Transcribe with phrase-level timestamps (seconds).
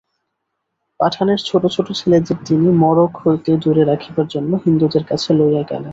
[0.99, 5.89] পাঠানের ছোটো ছোটো ছেলেদের তিনি মড়ক হইতে দূরে রাখিবার জন্য হিন্দুদের কাছে লইয়া গেলেন।